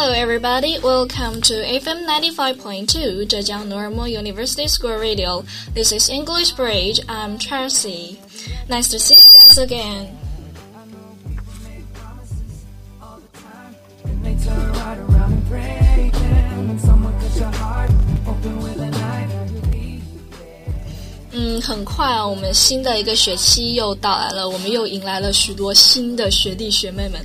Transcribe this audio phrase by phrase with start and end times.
[0.00, 0.78] Hello, everybody.
[0.78, 5.44] Welcome to FM 95.2 Zhejiang Normal University School Radio.
[5.74, 7.00] This is English Bridge.
[7.06, 8.18] I'm Chelsea.
[8.66, 10.19] Nice to see you guys again.
[21.60, 27.20] 很快啊，我们新的一个学期又到来了，我们又迎来了许多新的学弟学妹们。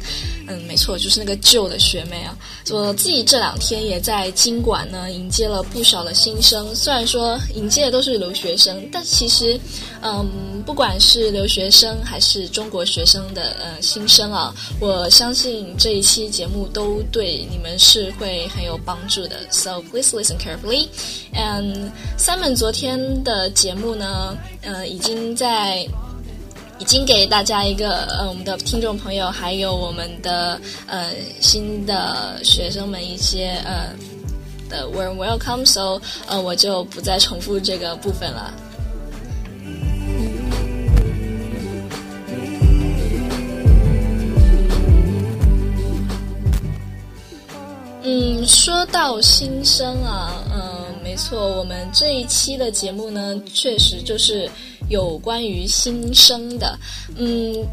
[0.47, 2.37] 嗯，没错，就是那个旧的学妹啊。
[2.69, 6.75] 我自己这两天也在经管呢，迎接了不少的新生。
[6.75, 9.59] 虽然说迎接的都是留学生，但其实，
[10.05, 19.37] 嗯，不管是留学生还是中国学生的呃新生啊，我相信这一期节目都对你们是会很有帮助的。
[19.49, 20.89] So please listen carefully.
[21.33, 21.89] And
[22.19, 25.87] Simon 昨天的节目呢，呃，已经在。
[26.77, 33.95] 已经给大家一个呃，我们的听众朋友，还有我们的呃新的学生们一些呃
[34.69, 35.97] 的 warm welcome，so
[36.27, 38.53] 呃我就不再重复这个部分了。
[48.05, 54.49] 嗯，说到新生啊，嗯，没错，我们这一期的节目呢，确实就是。
[54.87, 56.77] 有关于新生的，
[57.17, 57.65] 嗯，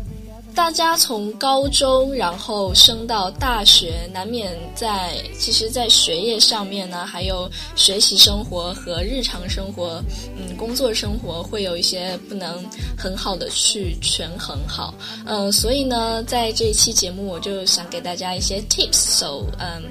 [0.55, 10.03] 大家从高中然后升到大学，难免在其实，在学业上面呢，还有学习生活和日常生活，
[10.37, 12.63] 嗯，工作生活会有一些不能
[12.97, 19.83] 很好的去权衡好，嗯，所以呢，在这一期节目，我就想给大家一些 tips，so，嗯，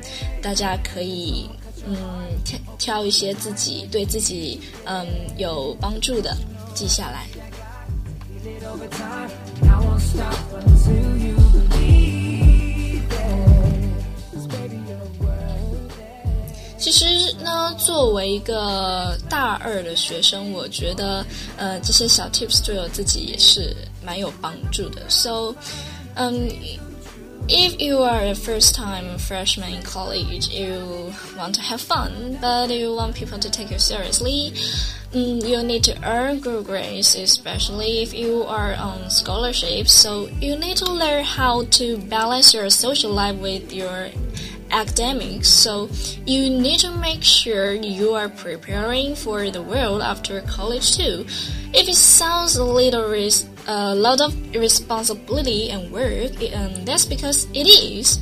[0.41, 1.49] 大家可以
[1.85, 1.97] 嗯
[2.45, 5.05] 挑挑一些自己对自己嗯
[5.37, 6.37] 有帮助的。
[6.73, 7.40] 记下来。
[16.77, 21.25] 其实呢，作为一个大二的学生，我觉得
[21.57, 25.01] 呃这些小 tips 对我自己也是蛮有帮助的。
[25.09, 25.55] So，
[26.15, 26.49] 嗯。
[27.47, 32.93] If you are a first time freshman in college, you want to have fun, but you
[32.93, 34.51] want people to take you seriously,
[35.11, 39.87] mm, you need to earn good grades, especially if you are on scholarship.
[39.87, 44.09] So you need to learn how to balance your social life with your
[44.71, 45.49] academics.
[45.49, 45.89] So
[46.25, 51.25] you need to make sure you are preparing for the world after college too.
[51.73, 57.46] If it sounds a little risk a lot of responsibility and work, and that's because
[57.52, 58.18] it is.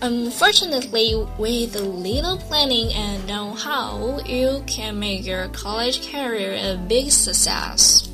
[0.00, 7.10] Unfortunately, with a little planning and know-how, you can make your college career a big
[7.10, 8.08] success.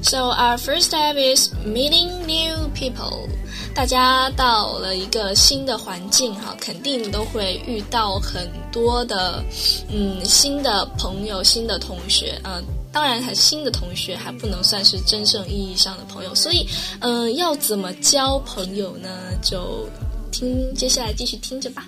[0.00, 3.28] So our first step is meeting new people.
[3.74, 9.44] 大家到了一个新的环境哈，肯定都会遇到很多的
[9.90, 12.64] 嗯新的朋友、新的同学嗯。
[12.91, 16.67] 当然，还新的同学还不能算是真正意义上的朋友，所以，
[16.99, 19.09] 嗯，要怎么交朋友呢？
[19.41, 19.87] 就
[20.31, 21.87] 听接下来继续听着吧。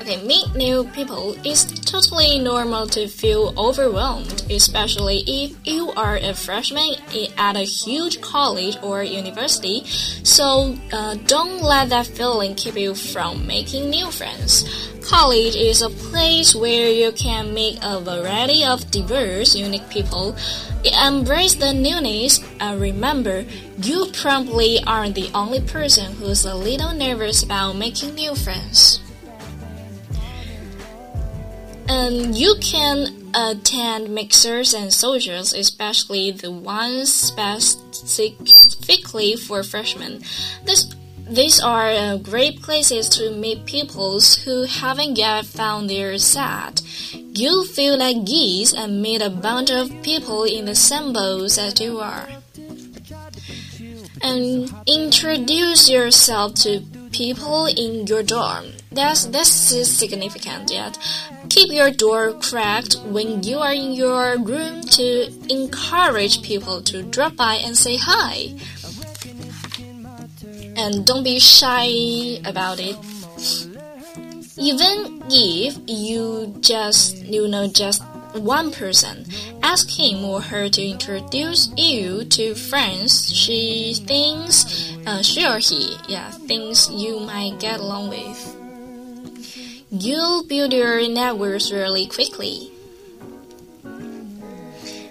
[0.00, 1.36] Okay, meet new people.
[1.44, 6.94] It's totally normal to feel overwhelmed, especially if you are a freshman
[7.36, 9.84] at a huge college or university.
[10.22, 14.64] So, uh, don't let that feeling keep you from making new friends.
[15.02, 20.36] College is a place where you can meet a variety of diverse, unique people.
[20.84, 23.44] Embrace the newness and remember,
[23.82, 29.00] you probably aren't the only person who's a little nervous about making new friends.
[31.88, 40.22] Um, you can attend mixers and soldiers, especially the ones specifically for freshmen.
[40.64, 40.94] This
[41.30, 46.80] these are uh, great places to meet people who haven't yet found their set.
[47.12, 51.78] You'll feel like geese and meet a bunch of people in the same boat as
[51.80, 52.28] you are.
[54.22, 56.80] And introduce yourself to
[57.12, 58.72] people in your dorm.
[58.90, 60.96] That's that's significant yet.
[61.48, 67.36] Keep your door cracked when you are in your room to encourage people to drop
[67.36, 68.54] by and say hi
[70.78, 72.96] and don't be shy about it.
[74.56, 78.02] Even if you just you know just
[78.34, 79.26] one person,
[79.62, 85.96] ask him or her to introduce you to friends she thinks uh, she or he
[86.08, 88.67] yeah thinks you might get along with.
[89.91, 92.71] You'll build your networks really quickly.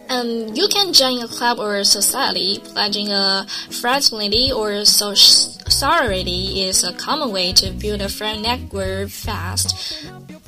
[0.09, 2.59] Um, you can join a club or a society.
[2.75, 9.75] Pledging a fraternity or sorority is a common way to build a friend network fast.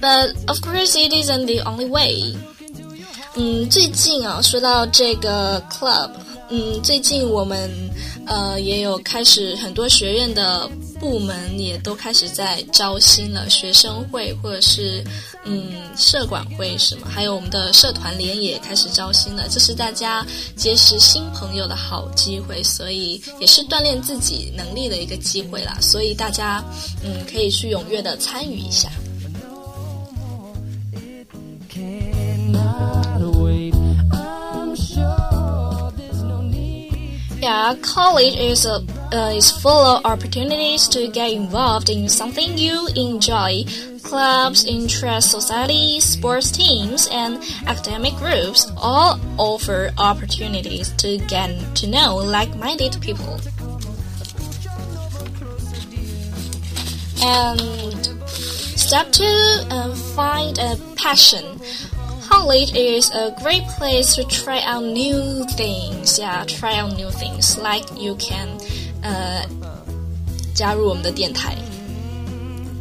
[0.01, 2.37] But of course, it isn't the only way.
[3.37, 6.11] 嗯，最近啊，说到这个 club，
[6.51, 7.91] 嗯，最近我们
[8.30, 15.04] 呃也有开始很多学院的部门也都开始在招新了，学生会或者是
[15.46, 26.64] 嗯社管会什么，还有我们的社团联也开始招新了，这是大家结识新朋友的好机会，所以也是锻炼自己能力的一个机会啦，所以大家
[27.04, 28.90] 嗯可以去踊跃的参与一下。
[37.50, 43.66] Yeah, college is a uh, is full of opportunities to get involved in something you enjoy.
[44.04, 52.18] Clubs, interest societies, sports teams, and academic groups all offer opportunities to get to know
[52.18, 53.42] like-minded people.
[57.24, 59.26] And step two,
[59.74, 61.60] uh, find a passion
[62.39, 66.19] College is a great place to try out new things.
[66.19, 67.59] Yeah, try out new things.
[67.59, 68.59] Like you can,
[69.03, 69.47] uh,
[70.55, 71.57] 加入我们的电台.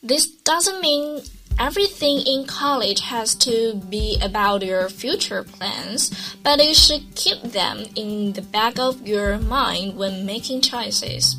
[0.03, 1.23] This doesn't mean
[1.59, 7.87] everything in college has to be about your future plans, but you should keep them
[7.97, 11.37] in the back of your mind when making choices.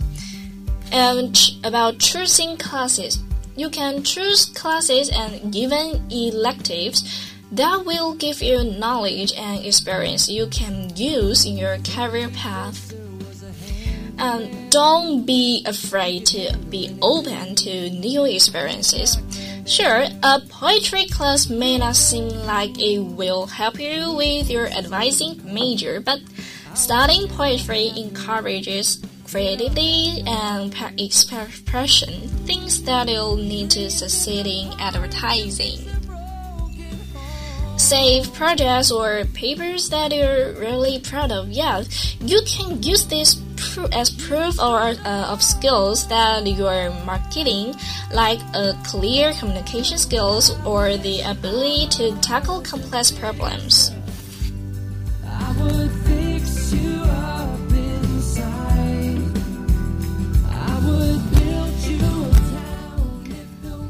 [0.91, 3.19] And about choosing classes,
[3.55, 10.47] you can choose classes and even electives that will give you knowledge and experience you
[10.47, 12.93] can use in your career path.
[14.17, 19.17] And don't be afraid to be open to new experiences.
[19.65, 25.39] Sure, a poetry class may not seem like it will help you with your advising
[25.45, 26.19] major, but
[26.73, 35.79] studying poetry encourages creativity and expression, things that you'll need to succeed in advertising.
[37.77, 41.49] Save projects or papers that you're really proud of.
[41.49, 41.83] Yeah,
[42.19, 43.41] you can use this
[43.93, 47.75] as proof or, uh, of skills that you're marketing,
[48.11, 53.91] like a clear communication skills or the ability to tackle complex problems.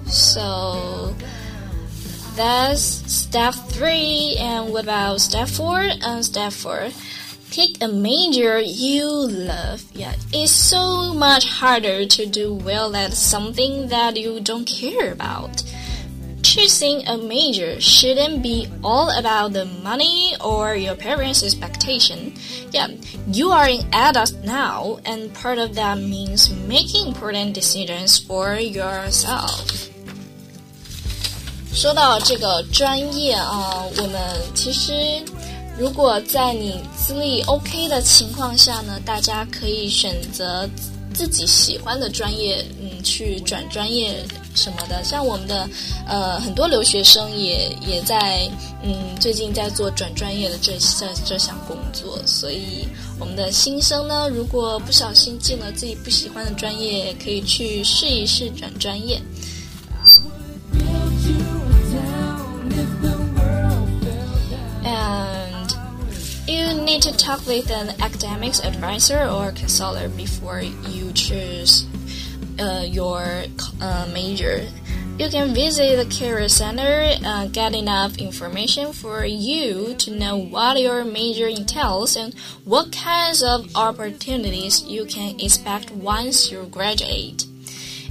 [0.10, 1.16] So
[2.36, 4.36] that's step three.
[4.40, 5.80] And what about step four?
[5.80, 6.90] And step four,
[7.52, 9.84] pick a major you love.
[9.94, 15.64] Yeah, it's so much harder to do well at something that you don't care about.
[16.42, 22.34] Choosing a major shouldn't be all about the money or your parents' expectation.
[22.72, 22.88] Yeah,
[23.28, 29.89] you are an adult now, and part of that means making important decisions for yourself.
[31.74, 34.20] 说到这个专业啊，我们
[34.54, 34.92] 其实
[35.78, 40.68] 如果在你资历 OK 的情况下呢，大家可以选择
[41.14, 45.02] 自己喜欢的专业，嗯，去转专业什么的。
[45.04, 45.70] 像我们的
[46.06, 48.50] 呃很多留学生也也在
[48.84, 52.20] 嗯最近在做转专业的这这这项工作。
[52.26, 52.88] 所以
[53.20, 59.22] 我们的新生呢，如果不小心进了自己不喜欢的专业，可以去试一试转专业。
[66.90, 71.86] Need to talk with an academics advisor or counselor before you choose
[72.60, 73.44] uh, your
[73.80, 74.66] uh, major.
[75.20, 80.82] You can visit the career center, uh, get enough information for you to know what
[80.82, 82.34] your major entails and
[82.66, 87.49] what kinds of opportunities you can expect once you graduate.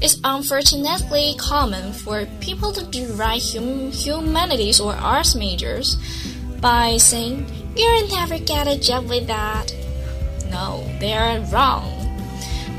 [0.00, 5.96] It's unfortunately common for people to deride hum humanities or arts majors
[6.60, 9.74] by saying, You'll never get a job with that.
[10.50, 11.94] No, they are wrong.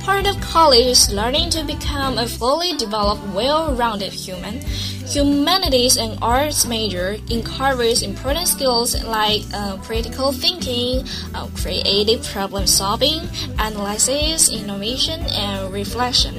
[0.01, 4.61] Part of college is learning to become a fully developed, well-rounded human.
[5.09, 13.21] Humanities and arts major encourages important skills like uh, critical thinking, uh, creative problem solving,
[13.57, 16.35] analysis, innovation, and reflection.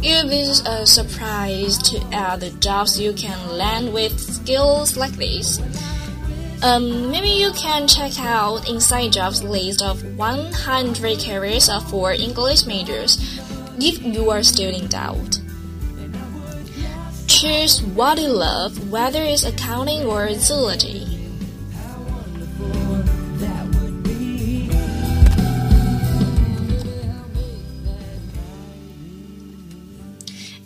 [0.00, 5.58] You'll be uh, surprised at the jobs you can land with skills like these.
[6.62, 13.18] Um, maybe you can check out Inside Jobs list of 100 careers for English majors
[13.80, 15.41] if you are still in doubt.
[17.42, 21.18] Choose what you love, whether it's accounting or zoology.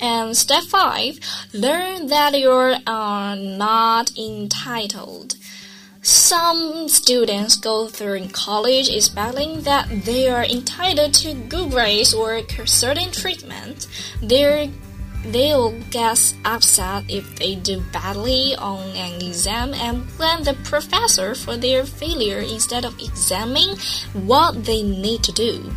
[0.02, 1.18] And step 5
[1.54, 5.36] learn that you are not entitled.
[6.02, 13.10] Some students go through college expecting that they are entitled to good grades or certain
[13.12, 13.88] treatment.
[14.22, 14.68] They're,
[15.24, 21.56] they'll get upset if they do badly on an exam and blame the professor for
[21.56, 23.76] their failure instead of examining
[24.26, 25.72] what they need to do.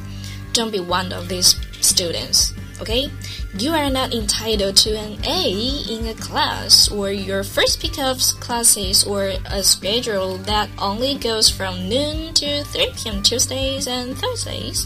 [0.54, 3.10] Don't be one of these students, okay?
[3.58, 8.20] You are not entitled to an A in a class or your first pick of
[8.40, 13.24] classes or a schedule that only goes from noon to 3 p.m.
[13.24, 14.86] Tuesdays and Thursdays.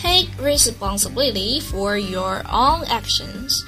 [0.00, 3.64] Take responsibility for your own actions.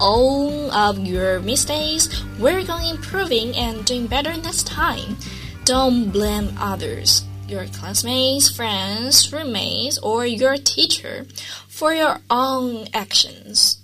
[0.00, 2.08] Own up your mistakes,
[2.38, 5.16] work on improving and doing better next time.
[5.64, 11.26] Don't blame others your classmates, friends, roommates, or your teacher
[11.68, 13.78] for your own actions.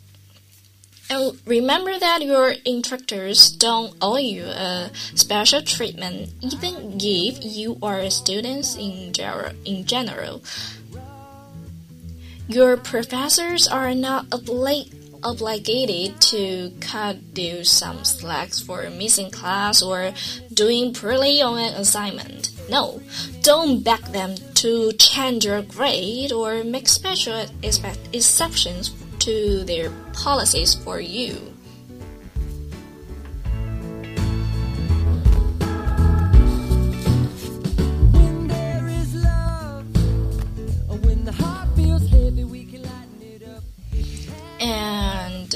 [1.08, 8.08] And remember that your instructors don't owe you a special treatment, even if you are
[8.10, 9.12] students in,
[9.64, 10.42] in general.
[12.48, 20.12] Your professors are not obliged obligated to cut you some slacks for missing class or
[20.54, 22.50] doing poorly on an assignment.
[22.70, 23.02] No,
[23.42, 31.00] don't beg them to change your grade or make special exceptions to their policies for
[31.00, 31.55] you.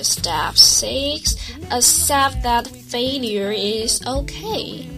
[0.00, 1.36] And step 6
[1.70, 4.88] accept that failure is okay.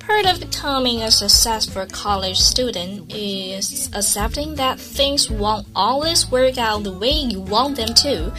[0.00, 6.84] Part of becoming a successful college student is accepting that things won't always work out
[6.84, 8.30] the way you want them to.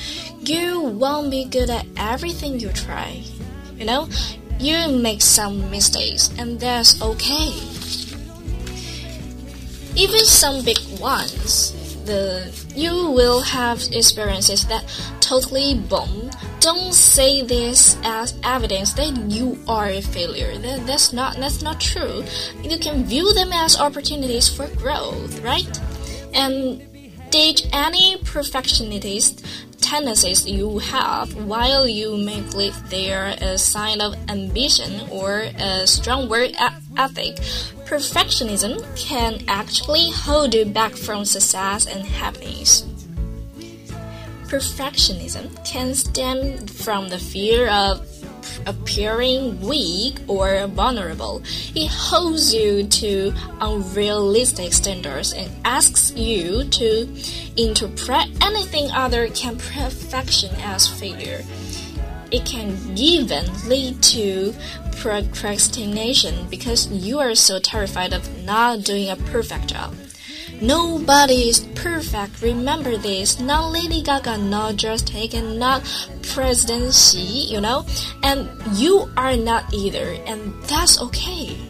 [0.41, 3.23] You won't be good at everything you try.
[3.75, 4.09] You know,
[4.59, 7.49] you make some mistakes, and that's okay.
[9.97, 11.73] Even some big ones
[12.05, 14.85] the you will have experiences that
[15.19, 16.29] totally bomb.
[16.59, 20.57] Don't say this as evidence that you are a failure.
[20.57, 22.23] That, that's not that's not true.
[22.61, 25.79] You can view them as opportunities for growth, right?
[26.33, 26.83] And
[27.31, 29.45] date any perfectionist
[29.81, 35.87] tendencies you have while you may believe they are a sign of ambition or a
[35.87, 36.51] strong work
[36.99, 37.37] ethic
[37.89, 42.83] perfectionism can actually hold you back from success and happiness.
[44.45, 48.05] Perfectionism can stem from the fear of
[48.67, 51.41] appearing weak or vulnerable.
[51.73, 57.07] It holds you to unrealistic standards and asks you to
[57.57, 61.43] interpret anything other than perfection as failure.
[62.31, 64.53] It can even lead to
[64.97, 69.95] procrastination because you are so terrified of not doing a perfect job.
[70.61, 72.41] Nobody is perfect.
[72.41, 73.39] Remember this.
[73.39, 75.83] Not Lady Gaga, not just taken, not
[76.23, 77.85] President Xi, you know?
[78.23, 81.68] And you are not either, and that's okay.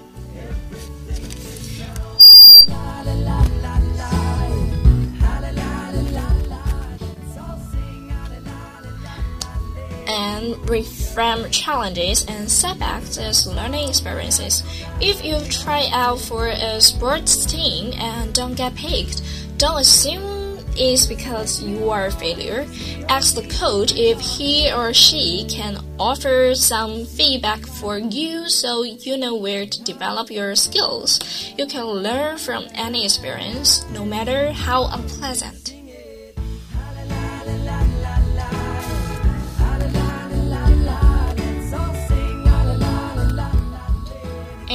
[10.09, 14.63] And reframe challenges and setbacks as learning experiences.
[14.99, 19.21] If you try out for a sports team and don't get picked,
[19.57, 22.65] don't assume it's because you are a failure.
[23.09, 29.17] Ask the coach if he or she can offer some feedback for you so you
[29.17, 31.19] know where to develop your skills.
[31.57, 35.78] You can learn from any experience, no matter how unpleasant.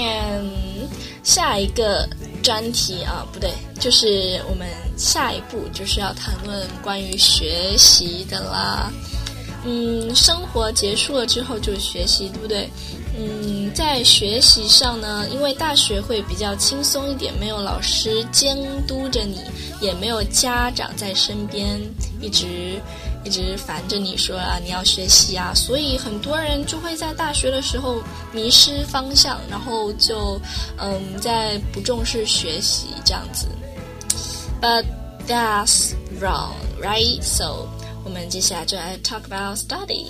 [0.04, 0.88] And
[1.22, 2.06] 下一个
[2.42, 8.92] 专题啊，不对，就是我们下一步就是要谈论关于学习的啦。
[9.64, 12.68] 嗯，生活结束了之后就是学习，对不对？
[13.16, 19.40] 嗯，在学习上呢，因为大学会比较轻松一点，没有老师监督着你，
[19.80, 21.80] 也没有家长在身边
[22.20, 22.78] 一直。
[23.24, 28.02] 一直烦着你说啊，你要学习啊，所以很多人就会在大学的时候
[28.32, 30.40] 迷失方向，然后就
[30.76, 33.46] 嗯，在不重视学习这样子。
[34.60, 34.84] But
[35.26, 37.20] that's wrong, right?
[37.22, 37.68] So
[38.04, 40.08] 我们接下来就来 talk about study.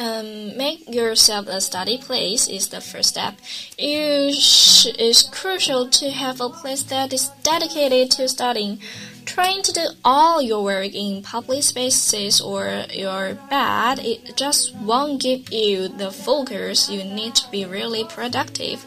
[0.00, 3.34] Um, make yourself a study place is the first step.
[3.76, 8.78] It is crucial to have a place that is dedicated to studying.
[9.24, 15.20] Trying to do all your work in public spaces or your bed, it just won't
[15.20, 18.86] give you the focus you need to be really productive.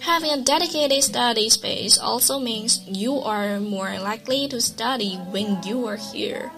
[0.00, 5.86] Having a dedicated study space also means you are more likely to study when you
[5.86, 6.52] are here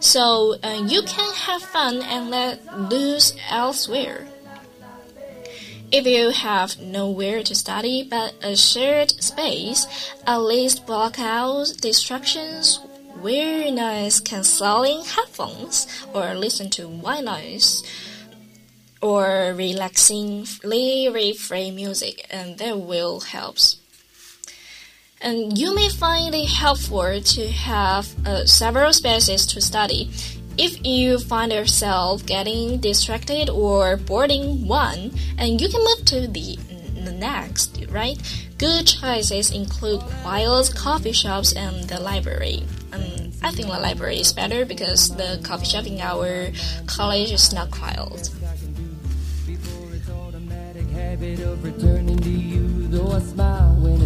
[0.00, 4.26] so uh, you can have fun and let loose elsewhere.
[5.92, 9.86] If you have nowhere to study but a shared space,
[10.26, 12.80] at least block out distractions.
[13.20, 17.82] Wear nice canceling headphones or listen to white noise
[19.02, 23.58] or relaxing lyric-free music and that will help
[25.20, 30.10] and you may find it helpful to have uh, several spaces to study.
[30.56, 36.56] If you find yourself getting distracted or boarding one, and you can move to the,
[37.04, 38.18] the next, right?
[38.58, 42.62] Good choices include quiet coffee shops and the library.
[42.92, 46.50] Um, I think the library is better because the coffee shop in our
[46.86, 48.30] college is not quiet.
[53.62, 53.99] And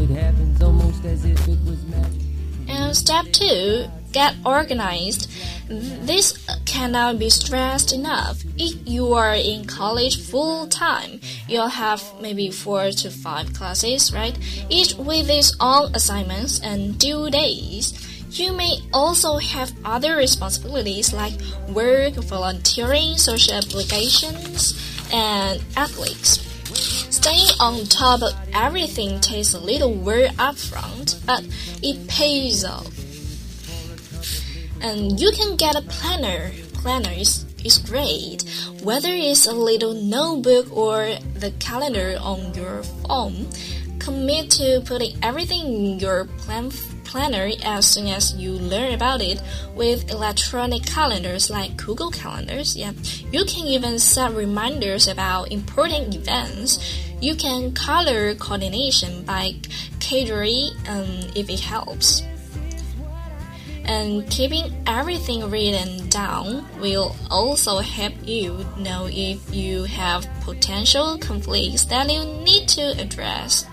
[2.95, 5.31] step two, get organized.
[5.69, 8.43] This cannot be stressed enough.
[8.57, 14.39] If you are in college full time, you'll have maybe four to five classes, right?
[14.69, 17.93] Each with its own assignments and due days.
[18.31, 21.35] You may also have other responsibilities like
[21.69, 24.75] work, volunteering, social obligations,
[25.13, 26.54] and athletics.
[27.25, 31.43] Staying on top of everything takes a little work upfront, but
[31.83, 32.93] it pays off.
[34.83, 36.51] And you can get a planner.
[36.75, 38.45] Planner is, is great,
[38.83, 43.49] whether it's a little notebook or the calendar on your phone.
[44.01, 46.69] Commit to putting everything in your plan
[47.15, 49.41] planner as soon as you learn about it
[49.77, 52.77] with electronic calendars like Google Calendars.
[52.77, 52.91] Yeah,
[53.31, 56.81] you can even set reminders about important events.
[57.21, 59.55] You can color coordination by
[60.01, 62.25] category um, if it helps.
[63.85, 71.85] And keeping everything written down will also help you know if you have potential conflicts
[71.85, 73.67] that you need to address.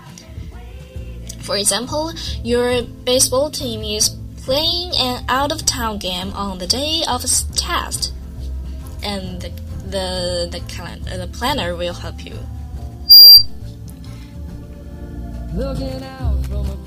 [1.42, 4.10] For example, your baseball team is
[4.42, 8.12] playing an out of town game on the day of a test,
[9.02, 9.50] and the
[9.84, 12.38] the the, calendar, uh, the planner will help you.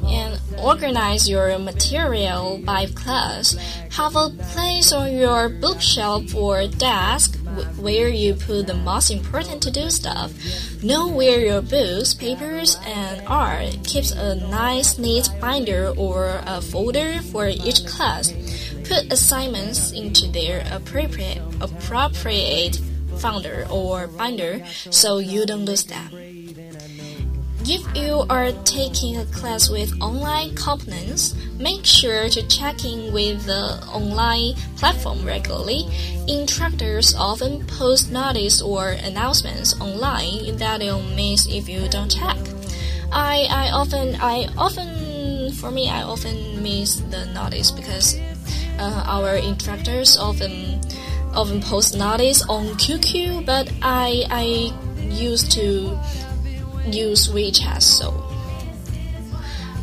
[0.08, 3.56] And organize your material by class.
[3.92, 7.35] Have a place on your bookshelf or desk
[7.78, 10.32] where you put the most important to do stuff.
[10.84, 13.78] Know where your books, papers, and art.
[13.84, 18.32] Keeps a nice neat binder or a folder for each class.
[18.88, 22.80] Put assignments into their appropriate appropriate
[23.18, 26.10] folder or binder so you don't lose them.
[27.68, 33.48] If you are taking a class with online components, make sure to check in with
[33.48, 35.90] the online platform regularly.
[36.28, 42.38] Instructors often post notice or announcements online that you'll miss if you don't check.
[43.12, 48.16] I, I often I often for me I often miss the notice because
[48.78, 50.82] uh, our instructors often
[51.34, 54.72] often post notice on QQ, but I I
[55.10, 55.98] used to
[56.94, 58.14] use WeChat, so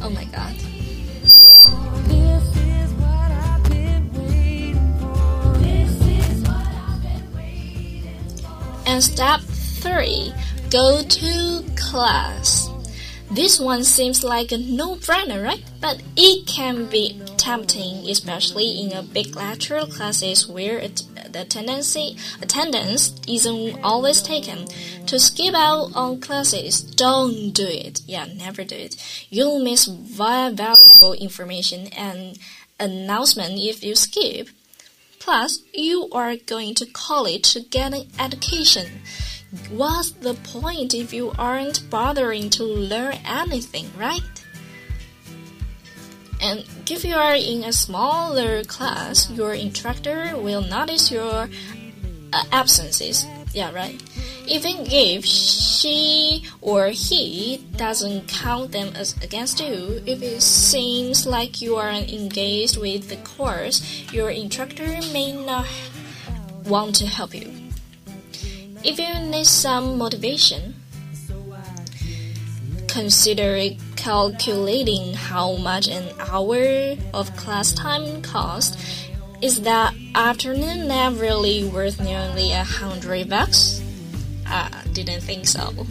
[0.02, 0.54] oh my god.
[8.84, 10.34] And step 3
[10.72, 12.70] Go to class.
[13.30, 15.62] This one seems like a no brainer, right?
[15.82, 22.16] But it can be tempting, especially in a big lecture classes where it, the tendency
[22.40, 24.66] attendance isn't always taken.
[25.06, 28.02] To skip out on classes, don't do it.
[28.06, 28.96] Yeah, never do it.
[29.30, 32.38] You'll miss valuable information and
[32.78, 34.48] announcement if you skip.
[35.18, 39.02] Plus, you are going to college to get an education.
[39.70, 44.41] What's the point if you aren't bothering to learn anything, right?
[46.42, 51.48] And if you are in a smaller class, your instructor will notice your
[52.32, 53.24] uh, absences.
[53.54, 54.02] Yeah, right.
[54.48, 61.62] Even if she or he doesn't count them as against you, if it seems like
[61.62, 65.66] you are engaged with the course, your instructor may not
[66.64, 67.52] want to help you.
[68.82, 70.74] If you need some motivation,
[72.88, 73.54] consider
[74.02, 78.76] calculating how much an hour of class time cost
[79.40, 83.80] Is that afternoon nap really worth nearly a hundred bucks?
[84.44, 85.86] I didn't think so.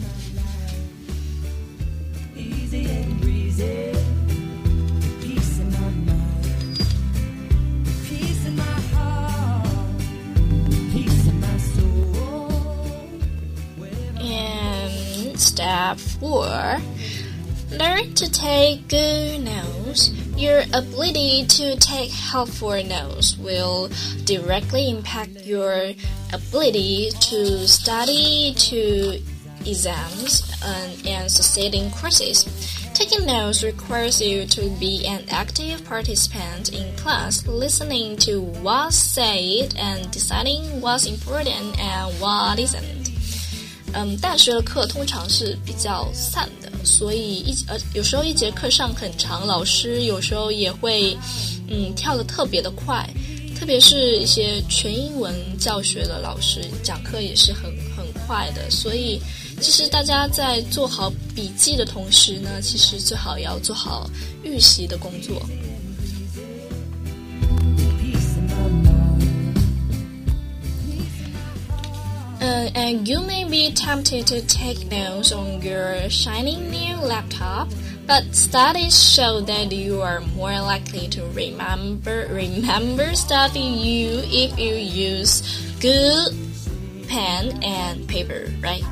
[14.20, 16.91] And step 4
[17.71, 20.11] Learn to take good notes.
[20.37, 23.89] Your ability to take helpful notes will
[24.23, 25.93] directly impact your
[26.31, 29.19] ability to study to
[29.65, 32.45] exams and, and succeeding courses.
[32.93, 39.75] Taking notes requires you to be an active participant in class, listening to what's said
[39.77, 43.11] and deciding what's important and what isn't.
[43.93, 51.16] 嗯，大学的课通常是比较散的， 所以一呃有时候一节课上很长，老师有时候也会
[51.68, 53.08] 嗯跳的特别的快，
[53.58, 57.64] 特别是一些全英文教学的老师讲课也是很
[57.96, 59.20] 很快的，所以
[59.60, 64.10] 其实大家在做好笔记的同时呢，其实最好也要做好
[64.42, 65.40] 预习的工作。
[72.42, 77.68] Uh, and you may be tempted to take notes on your shiny new laptop,
[78.04, 84.74] but studies show that you are more likely to remember remember stuff you if you
[84.74, 86.34] use good
[87.06, 88.82] pen and paper, right?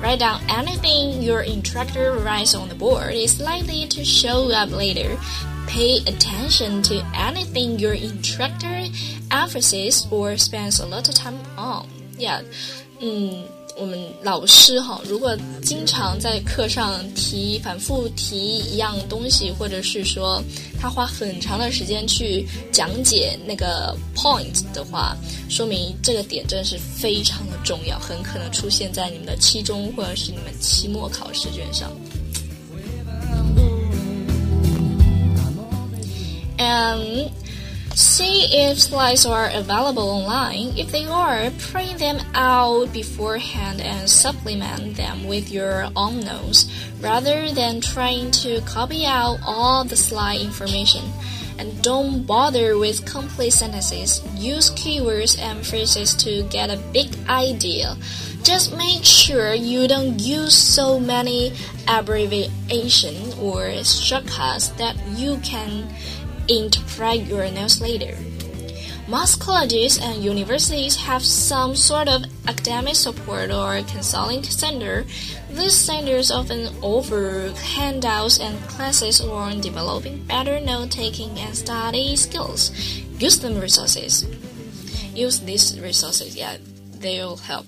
[0.00, 5.18] Write down anything your instructor writes on the board is likely to show up later.
[5.66, 8.86] Pay attention to anything your instructor
[9.32, 11.88] emphasizes or spends a lot of time on.
[12.16, 12.42] Yeah.
[13.00, 13.42] 嗯，
[13.76, 20.42] 我们老师哈，如果经常在课上提、反复提一样东西，或者是说
[20.80, 25.16] 他花很长的时间去讲解那个 point 的话，
[25.48, 31.90] 说明这个点真的是非常的重要，很可能出现在你们的期中或者是你们期末考试卷上。
[36.58, 37.28] 嗯。
[37.94, 40.76] See if slides are available online.
[40.76, 46.66] If they are, print them out beforehand and supplement them with your own notes,
[47.00, 51.04] rather than trying to copy out all the slide information.
[51.56, 54.20] And don't bother with complete sentences.
[54.34, 57.96] Use keywords and phrases to get a big idea.
[58.42, 61.52] Just make sure you don't use so many
[61.86, 65.88] abbreviations or shortcuts that you can
[66.48, 67.46] interpret your
[67.80, 68.16] later.
[69.06, 75.04] Most colleges and universities have some sort of academic support or counseling center.
[75.50, 82.72] These centers often offer handouts and classes on developing better note-taking and study skills.
[83.18, 84.24] Use them resources.
[85.14, 86.56] Use these resources, yeah,
[86.98, 87.66] they'll help.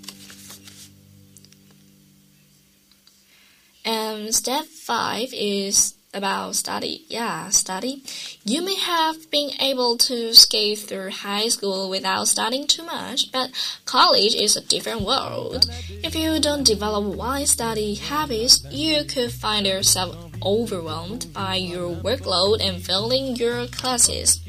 [3.85, 7.05] And step five is about study.
[7.09, 8.03] Yeah, study.
[8.45, 13.51] You may have been able to skate through high school without studying too much, but
[13.85, 15.71] college is a different world.
[16.03, 22.67] If you don't develop wise study habits, you could find yourself overwhelmed by your workload
[22.67, 24.41] and failing your classes.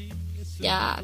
[0.58, 1.00] Yeah.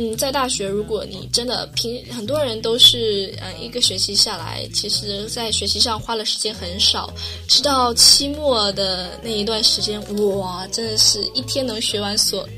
[0.00, 7.12] 嗯，在大学，如果你真的平，很多人都是，嗯，一个学期下来，其实在学习上花了时间很少，
[7.48, 10.00] 直到期末的那一段时间，
[10.38, 12.48] 哇，真的是一天能学完所，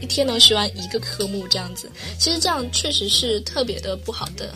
[0.00, 1.88] 一天能学完一个科目这样子。
[2.18, 4.52] 其实这样确实是特别的不好的，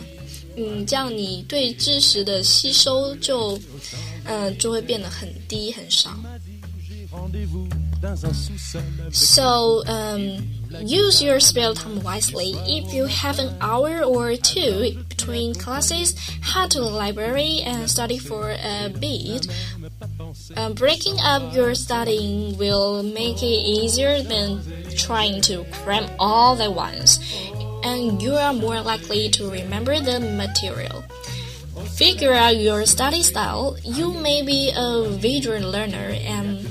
[0.57, 3.57] 嗯，这样你对知识的吸收就，
[4.25, 6.11] 嗯，就会变得很低很少。
[9.11, 10.49] So, um,
[10.81, 12.53] use your spare time wisely.
[12.65, 18.17] If you have an hour or two between classes, head to the library and study
[18.17, 19.47] for a bit.
[20.55, 24.61] Um, breaking up your studying will make it easier than
[24.95, 27.19] trying to cram all at once,
[27.83, 31.03] and you are more likely to remember the material.
[31.95, 33.77] Figure out your study style.
[33.83, 36.67] You may be a visual learner and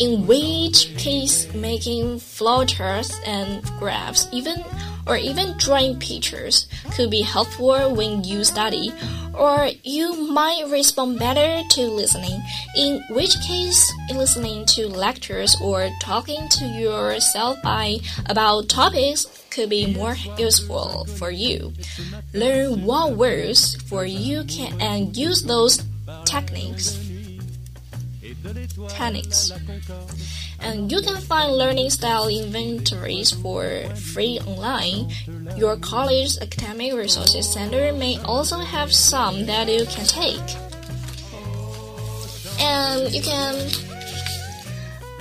[0.00, 4.64] in which case making flowcharts and graphs even
[5.06, 8.92] or even drawing pictures could be helpful when you study
[9.34, 12.42] or you might respond better to listening
[12.76, 19.92] in which case listening to lectures or talking to yourself by about topics could be
[19.94, 21.72] more useful for you.
[22.32, 25.82] Learn what works for you can and use those
[26.24, 27.09] techniques
[28.88, 29.52] Techniques.
[30.60, 35.10] And you can find learning style inventories for free online.
[35.56, 40.40] Your college's academic resources center may also have some that you can take.
[42.60, 43.56] And you can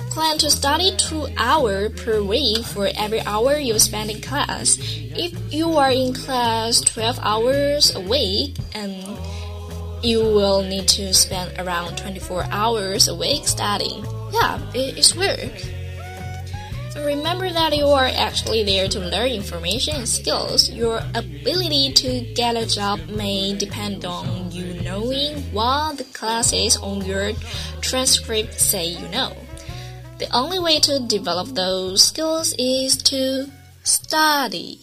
[0.10, 4.78] plan to study two hours per week for every hour you spend in class.
[4.80, 9.02] If you are in class 12 hours a week and
[10.02, 14.06] you will need to spend around 24 hours a week studying.
[14.32, 15.52] Yeah, it's work.
[16.96, 20.70] Remember that you are actually there to learn information and skills.
[20.70, 27.06] Your ability to get a job may depend on you knowing what the classes on
[27.06, 27.32] your
[27.82, 29.36] transcript say you know.
[30.18, 33.50] The only way to develop those skills is to
[33.84, 34.80] study.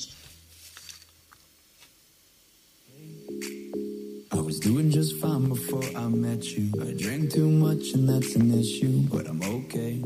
[4.66, 6.72] Doing just fine before I met you.
[6.82, 10.02] I drank too much and that's an issue, but I'm okay.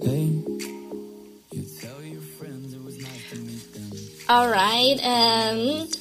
[0.00, 0.24] Hey,
[1.52, 3.92] you tell your friends it was nice to meet them.
[4.30, 5.98] All right, and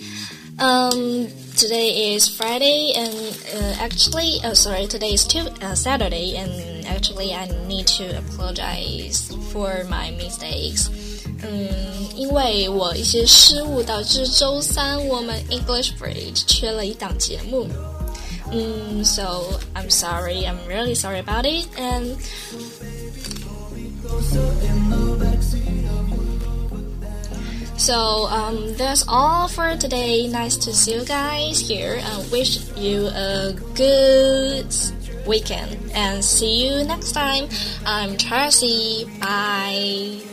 [0.60, 3.14] um, today is Friday, and
[3.56, 9.30] uh, actually, uh, sorry, today is two, uh, Saturday, and actually, I need to apologize
[9.52, 10.90] for my mistakes.
[11.43, 11.69] 嗯，
[12.17, 17.67] 因为我一些失误导致周三我们 English Bridge 缺了一档节目。
[18.51, 22.17] 嗯，so I'm sorry, I'm really sorry about it, and.
[27.77, 30.27] So um, that's all for today.
[30.27, 32.01] Nice to see you guys here.
[32.03, 34.75] I wish you a good
[35.27, 37.49] weekend and see you next time.
[37.87, 39.07] I'm Tracy.
[39.21, 40.32] Bye.